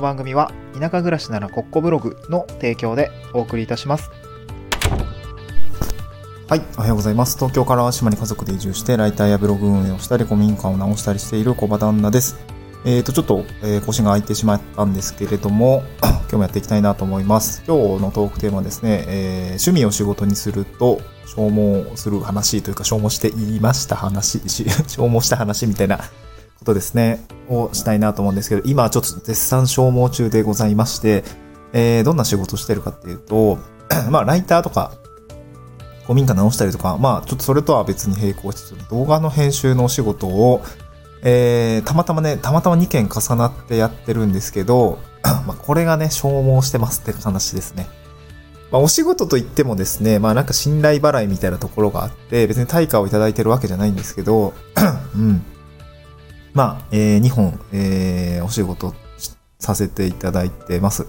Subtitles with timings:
[0.00, 4.10] の番組は田舎暮らしならコッコブログの提供でお送りいたします
[6.48, 7.36] はい、おはようございます。
[7.36, 12.40] 東京から島に家族で移住して、ライターやブログ運営をしたり、古民家を直したりしている小場旦那です。
[12.84, 17.62] えっ、ー、と、ちょっと、えー、更新が空いてしまったんですけれども、 今日もやっていきたいなと思います。
[17.68, 24.40] 今日のトークテーマはですね、えー、趣味を仕事にすると消耗する話というか、消耗して言いました話、
[24.88, 31.24] 消耗した話みたいなことですね、をしたいなと思うんですけど、今ちょっと絶賛消耗中でございまして、
[31.72, 33.58] えー、どんな仕事をしてるかっていうと、
[34.10, 34.92] まあ、ライターとか、
[36.04, 40.62] 古民家直したりとか、まあ、ちょっとそれとは別に並行して、動画の編集のお仕事を、
[41.22, 44.98] えー、たまたまね、たまたま2件重なってやってるんですけど、
[45.46, 47.88] まあ、これがね、消耗してますって話ですね。
[48.70, 54.54] まあ、お仕事といってもですね、まあなんか信頼払いみたいなところがあって、別に対価をいただいてるわけじゃないんですけど、
[55.14, 55.44] うん。
[56.52, 58.94] まあ、えー、2本、えー、お仕事
[59.58, 61.06] させていただいてます。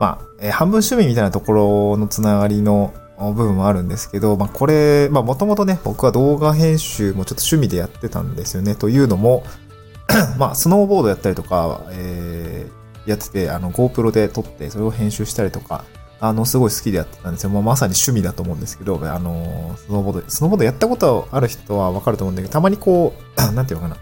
[0.00, 8.74] まあ、えー、半分趣味みたいなところのつながりの部分もあるんですけど、まあ、これ、まあ、もともとね、僕は動画編集もちょっと趣味でやってたんですよね。
[8.74, 9.44] というのも、
[10.38, 15.84] まあ、スノーボードやったりとか、えー、やってて、あの、GoPro で撮って、それを編集したりとか、
[16.20, 17.50] あの、すごい好きでやってたんですよ。
[17.50, 23.96] まあ、まさに趣味だと思うんですけど、あの、スノーボード、スノーボードやったことある人はわかると思うんだけど、たまにこう、 なんていうのかな、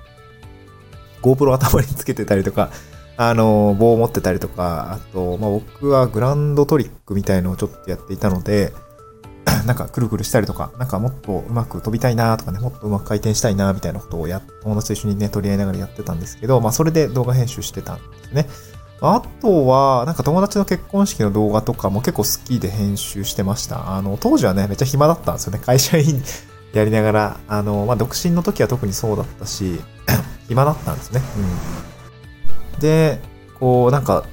[1.23, 2.71] GoPro 頭につけてたりとか、
[3.17, 8.73] あの、棒を持ってたりとか、あと、まあ、僕はグランドトリックみたいのをちょっとやっていたので、
[9.67, 18.49] なんかくるくるしたりとか、なんかもっとうまく飛びたいなとかね、もっとうまく回転したいなみたいなことをや、友達と一緒にね、取り合いながらやってたんですけど、まあそれで動画編集してたんですね。
[19.05, 23.97] あとは、なんか友達の結婚式の動画とかも結構好きで編集してました。
[23.97, 25.59] あの、当時はね、めっちゃ暇だったんですよね。
[25.59, 26.23] 会社員
[26.73, 29.81] やりながら、あの、まあ、独身の時は特にそうだったし、
[30.53, 31.21] 暇だったんですね。
[32.75, 32.81] うん。
[32.81, 33.21] で、
[33.59, 34.25] こう、なんか、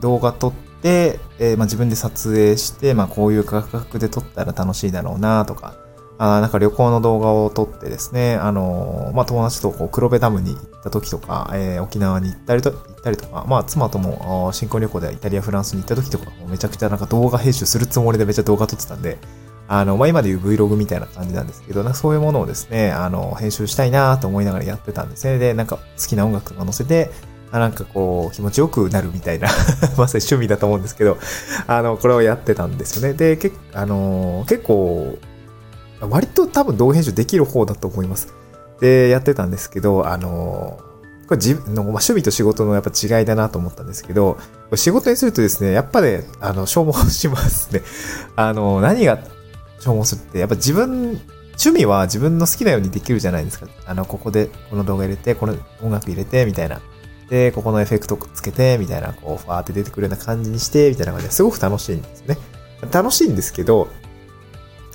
[0.00, 5.74] 動画撮って、えー、まあ、自分で撮影して、まあ、こういう価格で撮ったら楽しいだろうなとか、
[6.22, 19.16] あなんか旅行の動画を撮ってですね、あのー、まあ、友達とこう黒部ダムに行った時とか、えー、沖縄に行ったりと、行ったりとか、まあ、妻とも新婚旅行でイタリア、フランスに行った時とか、めちゃくちゃなんか動画編集するつもりでめっちゃ動画撮ってたんで、
[19.72, 25.38] あの、まあ、今でいう Vlog みたいな感じなんですけど、なんかそういうものをですね、あの、編集したいなと思いながらやってたんですね。
[25.38, 27.12] で、なんか好きな音楽が載せて、
[27.52, 29.46] なんかこう、気持ちよくなるみたいな
[29.96, 31.18] まさに趣味だと思うんですけど、
[31.68, 33.14] あの、これをやってたんですよね。
[33.14, 35.16] で、けあの結構、
[36.00, 38.26] 割と多分動画編集できる方だと思います。
[38.80, 40.80] で、やってたんですけど、あの
[41.28, 44.36] これ自分の、まあ、趣味と仕事のやっぱ違いだなと思ったんですけど、
[44.74, 47.82] 仕事にするとですね、やっぱり、あの、消耗しますね。
[48.34, 49.16] あの、何が
[49.80, 51.20] 消耗するって、やっぱ自分、
[51.52, 53.66] 趣味は自分の好きなようにできるじゃないですか。
[53.86, 56.80] あの、ここでこの動画入れて、この音楽入れて、みたいな。
[57.28, 62.38] で、ここのエフェクトつけて、みたいな、こう、ファーって出てくるような感じにして、みたいな感じですごく楽しいんですよね。
[62.92, 63.88] 楽しいんですけど、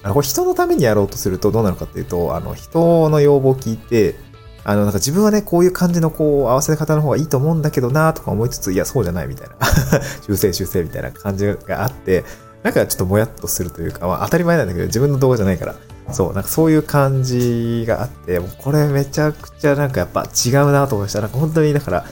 [0.03, 4.15] あのこれ人のためにやろうとするとどうなるかっていうと、あの、人の要望を聞いて、
[4.63, 9.55] あの、なんか自分はね、こういう感じのこう、合わせ方の方がいいと思うんだけどなとか思いつつ、いや、そうじゃないみたいな。
[10.25, 12.23] 修正修正みたいな感じがあって、
[12.65, 15.75] なんかちょっともやっとするというか、まあ当たり前なんだけど、自分の動画じゃないから、
[16.11, 21.21] そう、なんかそういう感じがあって、もうこれめちゃくちゃなんかやっぱ違うなと思いました。
[21.21, 22.05] なんか本当に、だから、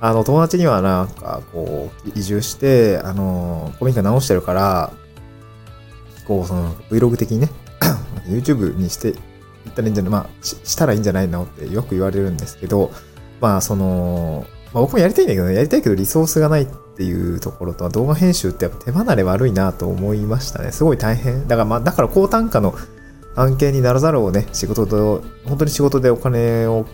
[0.00, 4.94] あの、友達にはなんか、こう、移住して、あの、古民家直してるから、
[6.26, 7.50] こう、その、Vlog 的にね、
[8.26, 9.16] YouTube にしていっ
[9.74, 12.90] たらいいんじゃない、まあし、したらいいんじゃないのってよく言われるんですけど、
[13.42, 20.72] まあ、その、まあ、僕もやりたいんだけど、やりたいけどリソースがないっっていうところと、動画編集ってやっぱ手離れ悪いなと思いましたね。
[20.72, 21.48] すごい大変。
[21.48, 22.74] だからまあ、だから高単価の
[23.34, 26.86] 案件にならざるをね、仕事と、本当に仕事でお金を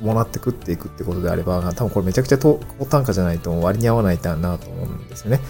[0.00, 5.40] もらって食っていくってことであれば、多分これめちゃくちゃ高単価じゃないと割に合わないなと思うんですよね。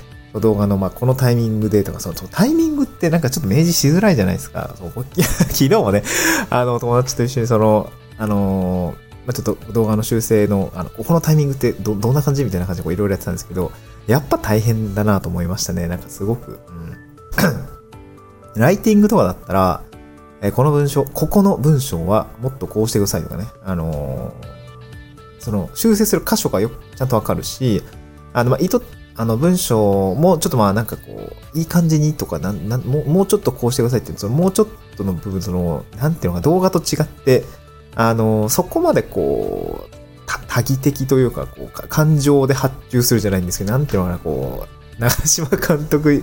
[0.40, 4.74] 動画の、まあ、このタイミングでとか、そのタイミングってなんかちょっと明示しづらいじゃないですか。
[4.76, 6.02] そう昨日もね、
[6.50, 8.94] あの、友達と一緒にその、あの、
[9.26, 13.72] まあ、ちょっと動画の修正の、あの、ここのタイミングってど、どんな感じみたいな感じでいろいろやってたんですけど、
[14.06, 15.88] やっぱ大変だなと思いましたね。
[15.88, 18.60] なんかすごく、うん。
[18.60, 19.82] ライティングとかだったら、
[20.42, 23.46] えこの文章、ここの文章はもっとこうしてくださいとかね。
[23.64, 27.82] あのー、その、修正する箇所がよくちゃんとわかるし、
[28.32, 28.82] あの、まあ、意図、
[29.16, 37.44] あの、文章もちょっとまあなんかこう、いい感じにとか、なん、なん、もう、もうちょっとこうしてくださいっていう、その、もうちょっとの部分、その、なんていうのか、動画と違って、
[37.94, 39.95] あの、そこまでこう、
[40.56, 44.66] 多義的というか、こう、感情で発注するじゃないんですけど、なんていうのかな、こ
[44.98, 46.22] う、長島監督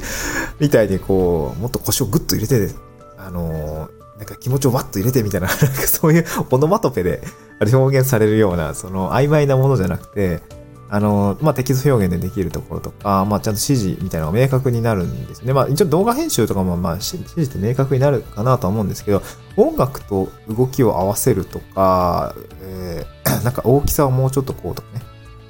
[0.59, 2.73] みたいにこう、もっと腰をグッと入れて、
[3.19, 7.21] あの、なんか気持ちをワッと入れてみたいな、なんかそういうオノマトペで
[7.61, 10.41] 表現されるような、その曖昧なものじゃなくて、
[10.89, 15.51] あの、まあ、テキスト表現でできるところとか、まあ、ちゃんと指示みたいなのが明確になるんですね。
[15.51, 19.23] まあ、一応動画編集とかも、まあ、指示って明確になるかなとは思うんですけど、
[19.57, 25.01] 音楽と動きを合わせるとか、えー、 なんか大きさをもうちょっとこうとかね。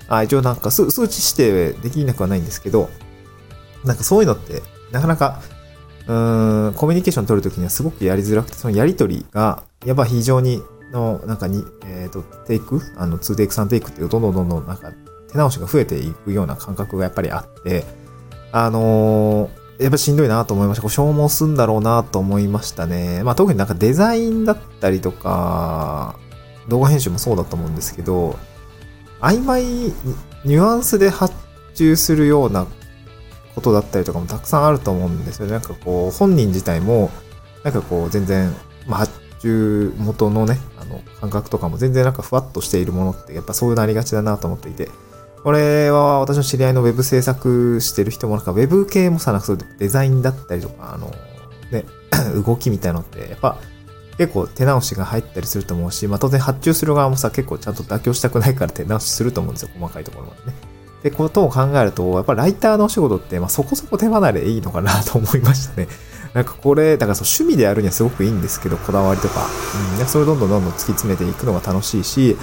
[0.07, 2.89] あ、一応なんか数値指定できなくはないんですけど、
[3.83, 5.41] なんかそういうのって、なかなか、
[6.07, 12.81] うーん、コミュニケーション取るときにはすごくやりづらくて、そのやりとりが、やっぱ非常に、の、なんかに、えっ、ー、と、テイク？
[12.97, 14.91] あの、2テイク、3テイクっていうどんどんどんどん、なんか、
[15.31, 17.83] 手直しが増えていくような感覚がやっぱりあって、
[18.51, 20.83] あのー、やっぱしんどいなと思いました。
[20.83, 23.23] こう消耗するんだろうなと思いましたね。
[23.23, 26.19] まあ特になんかデザインだったりとか、
[26.67, 28.37] 動画編集もそうだと思うんですけど、
[29.21, 31.33] 曖昧ニュアンスで発
[31.75, 32.67] 注するような
[33.55, 35.53] ことだったりとかもたくさんあると思うんですよね。
[35.53, 37.09] なんかこう、本人自体も、
[37.63, 38.53] なんかこう、全然、
[38.87, 44.89] まあ、発注元のね、あの、感覚とかも全然なんかふわっとしているものって、やっぱそうなりがちだなと思っていて、
[45.43, 51.13] これは私の知り合いのウェブ制作してる人もなんかウェブ系もさ、なんかそうデザインだったりとか、あの、
[51.71, 51.85] ね、
[52.45, 53.57] 動きみたいなのって、やっぱ
[54.17, 60.73] 結構手直しが入ったりすると思うし、まあ当然発注する側もさ、結構ちゃんと妥協したくないから手直しすると思うんですよ、細かいところまでね。
[60.99, 65.87] ってことを考えると、やっぱライターのお仕事って、まあそこそこ手離れいいのかなと思いましたね。
[66.33, 69.45] なんかこれ、だからそう趣味でやるにはすごくいいんですけど、こだわりとか。
[69.99, 72.37] うん、それをどんどんどんどん突き詰めていくのが楽しいし、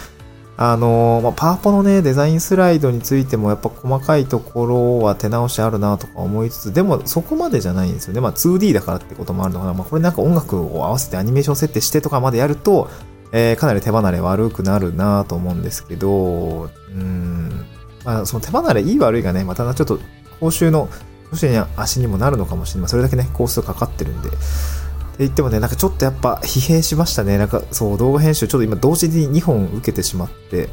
[0.62, 8.20] あの、まあ、パワポのね、デザインスライドについてもやっぱ細かいところは手直しあるなとか思いつつ、でもそこまでじゃないんですよね。
[8.20, 9.72] まあ 2D だからってこともあるのかな。
[9.72, 12.90] まあこれなんか音楽を合わせてアニメーション設定してとかまでやると、
[13.32, 17.64] えー、かなり手離れ悪くなるなと思うんですけど、うん、
[18.04, 19.98] まあその手離れいい悪いがね、またちょっと
[20.40, 20.90] 報酬の、
[21.30, 22.90] 報酬に足にもなるのかもしれない。
[22.90, 24.28] それだけね、コースがかかってるんで。
[25.20, 27.36] 言ってもね、なんかちょっとやっぱ疲弊しましたね。
[27.36, 30.70] なんかそう、動画編集ちょっと今同時に2本受けてしまって、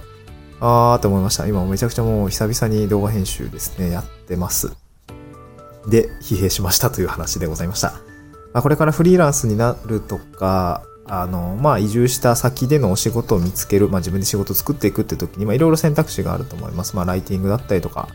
[0.62, 1.46] あーって思いました。
[1.48, 4.72] 今めちゃくちゃもう久々に動画編集ですね、やってます。
[5.90, 7.90] で、疲弊しましたという話でございました。
[8.54, 16.96] まあ、これからフリーランスになるとか、あの、まあ、移住した先でのお仕事を見つける、まあ、自分で仕事を作っていくって時に、まあ、いろいろ選択肢があると思います。
[16.96, 18.08] まあ、ライティングだったりとか、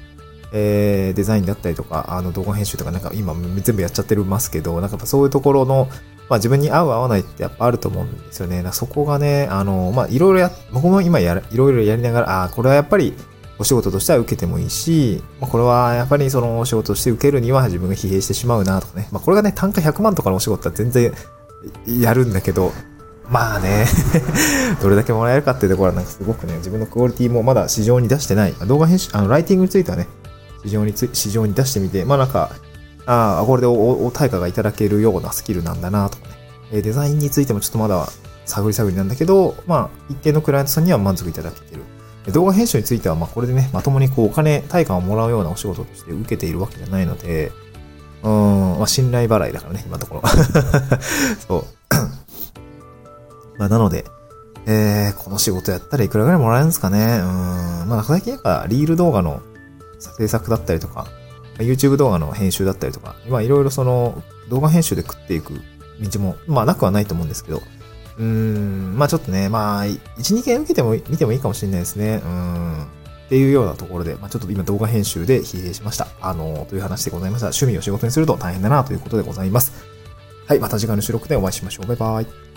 [0.53, 5.89] えー、デザインだったりとか、あの動画編集とかなんか今全部やっちゃってるますけど、なんかそういうところの、
[6.29, 8.65] まあ自分に合う合わないってやっぱあると思うんですよね。
[8.73, 13.15] そこがね、あの、まあいろいろや、僕も今や、いろいろやりながら、ああ、これはやっぱり
[13.59, 19.09] お仕事としては受けてもいいし、まあ、これはやっぱりそのお仕事として受けるには自分が疲弊してしまうなとかね。
[19.13, 21.13] まあこれがね、単価100万とかのお仕事は全然
[21.87, 22.73] やるんだけど、
[23.29, 23.87] まあね
[24.83, 28.55] どれだけもらえるかっていうところはなんかすごくね、自分のクオリティもまだ市場に出してない。
[28.67, 30.09] 動画編集、あの、ライティングについてはね、
[30.65, 32.51] 市場に、市場に出してみて、まあなんか、
[33.07, 36.35] ああ、これでお、お対価がいただけるようなスキルなんだなとかね。
[36.73, 38.09] えデザインについてもちょっとまだ
[38.47, 41.83] 探り探りなんだけど、まあ、一定のクライアントさんには満足いただけてる。
[42.33, 47.51] 動画編集については、まあ、これでね、まともにこう、お金、対価をもらうようなお仕事として受けているわけじゃないので、
[48.23, 50.23] うん、まあ、信頼払いだからね、今のところ。
[51.49, 51.65] そう。
[53.59, 54.05] まあ、なので、
[54.67, 57.19] えー、この仕事やったらいくらぐらいもらえるんですかね。
[57.21, 57.25] う
[57.87, 59.41] ん、まあ、最近やっぱ、リール動画の
[59.99, 61.09] 制作だったりとか、
[61.59, 65.61] YouTube 動画の編集だったりとか、まあいろいろその動画編集で食っていく
[66.11, 67.63] 道も、まあなくはないと思うんですけど、
[68.19, 72.21] うーん、まあちょっとね、まあ、1、2件受けても、見てもいいかもしれないですね。
[72.25, 72.83] うん。
[72.85, 76.09] っていうようなところで、まあちょっと今動画編集で疲弊しました。
[76.21, 77.47] あの、という話でございました。
[77.47, 79.73] 趣味を仕事にすると大変だなということでございます。
[80.47, 81.87] はい、また次回の収録でお会いしましょう。
[81.87, 82.52] バイバイ。